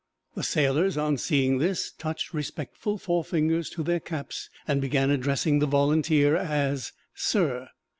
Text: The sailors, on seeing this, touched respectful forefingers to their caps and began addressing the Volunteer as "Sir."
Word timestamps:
The 0.33 0.41
sailors, 0.41 0.97
on 0.97 1.17
seeing 1.17 1.59
this, 1.59 1.91
touched 1.91 2.33
respectful 2.33 2.97
forefingers 2.97 3.69
to 3.75 3.83
their 3.83 3.99
caps 3.99 4.49
and 4.67 4.81
began 4.81 5.11
addressing 5.11 5.59
the 5.59 5.67
Volunteer 5.67 6.35
as 6.35 6.91
"Sir." 7.13 7.69